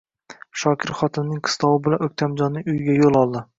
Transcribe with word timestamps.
Shokir 0.61 0.93
xotinining 1.01 1.43
qistovi 1.49 1.79
bilan 1.89 2.03
O`ktamjonning 2.09 2.69
uyiga 2.75 2.99
yo`l 3.01 3.23
oldi 3.25 3.49